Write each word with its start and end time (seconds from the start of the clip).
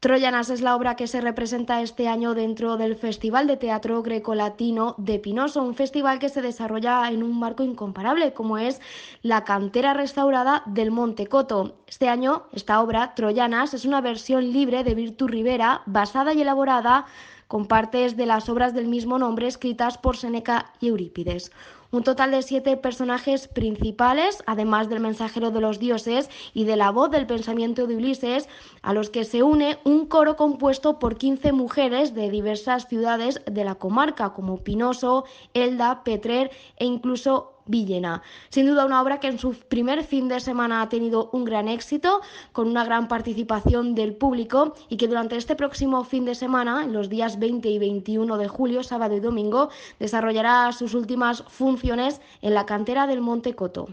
Troyanas 0.00 0.48
es 0.50 0.60
la 0.60 0.76
obra 0.76 0.94
que 0.94 1.08
se 1.08 1.20
representa 1.20 1.82
este 1.82 2.06
año 2.06 2.34
dentro 2.34 2.76
del 2.76 2.94
Festival 2.94 3.48
de 3.48 3.56
Teatro 3.56 4.00
Grecolatino 4.00 4.94
de 4.96 5.18
Pinoso, 5.18 5.60
un 5.60 5.74
festival 5.74 6.20
que 6.20 6.28
se 6.28 6.40
desarrolla 6.40 7.10
en 7.10 7.24
un 7.24 7.36
marco 7.36 7.64
incomparable 7.64 8.32
como 8.32 8.58
es 8.58 8.80
la 9.22 9.42
cantera 9.42 9.94
restaurada 9.94 10.62
del 10.66 10.92
Monte 10.92 11.26
Coto. 11.26 11.80
Este 11.88 12.08
año, 12.08 12.44
esta 12.52 12.80
obra, 12.80 13.12
Troyanas, 13.16 13.74
es 13.74 13.84
una 13.84 14.00
versión 14.00 14.52
libre 14.52 14.84
de 14.84 14.94
Virtu 14.94 15.26
Rivera, 15.26 15.82
basada 15.86 16.32
y 16.32 16.42
elaborada 16.42 17.06
con 17.48 17.66
partes 17.66 18.16
de 18.16 18.26
las 18.26 18.48
obras 18.48 18.74
del 18.74 18.86
mismo 18.86 19.18
nombre 19.18 19.48
escritas 19.48 19.98
por 19.98 20.16
Seneca 20.16 20.72
y 20.80 20.88
Eurípides. 20.88 21.50
Un 21.90 22.02
total 22.02 22.32
de 22.32 22.42
siete 22.42 22.76
personajes 22.76 23.48
principales, 23.48 24.42
además 24.44 24.90
del 24.90 25.00
mensajero 25.00 25.50
de 25.50 25.62
los 25.62 25.78
dioses 25.78 26.28
y 26.52 26.64
de 26.64 26.76
la 26.76 26.90
voz 26.90 27.10
del 27.10 27.26
pensamiento 27.26 27.86
de 27.86 27.96
Ulises, 27.96 28.46
a 28.82 28.92
los 28.92 29.08
que 29.08 29.24
se 29.24 29.42
une 29.42 29.78
un 29.84 30.04
coro 30.04 30.36
compuesto 30.36 30.98
por 30.98 31.16
15 31.16 31.52
mujeres 31.52 32.14
de 32.14 32.30
diversas 32.30 32.86
ciudades 32.88 33.40
de 33.50 33.64
la 33.64 33.76
comarca, 33.76 34.34
como 34.34 34.62
Pinoso, 34.62 35.24
Elda, 35.54 36.04
Petrer 36.04 36.50
e 36.76 36.84
incluso 36.84 37.57
Villena. 37.68 38.22
Sin 38.48 38.66
duda 38.66 38.84
una 38.84 39.00
obra 39.00 39.20
que 39.20 39.28
en 39.28 39.38
su 39.38 39.52
primer 39.52 40.02
fin 40.02 40.26
de 40.28 40.40
semana 40.40 40.82
ha 40.82 40.88
tenido 40.88 41.30
un 41.32 41.44
gran 41.44 41.68
éxito, 41.68 42.20
con 42.52 42.66
una 42.66 42.84
gran 42.84 43.06
participación 43.06 43.94
del 43.94 44.14
público 44.14 44.74
y 44.88 44.96
que 44.96 45.06
durante 45.06 45.36
este 45.36 45.54
próximo 45.54 46.02
fin 46.04 46.24
de 46.24 46.34
semana, 46.34 46.82
en 46.84 46.92
los 46.92 47.08
días 47.08 47.38
20 47.38 47.68
y 47.68 47.78
21 47.78 48.36
de 48.36 48.48
julio, 48.48 48.82
sábado 48.82 49.14
y 49.14 49.20
domingo, 49.20 49.68
desarrollará 50.00 50.72
sus 50.72 50.94
últimas 50.94 51.42
funciones 51.42 52.20
en 52.42 52.54
la 52.54 52.66
cantera 52.66 53.06
del 53.06 53.20
Monte 53.20 53.54
Coto. 53.54 53.88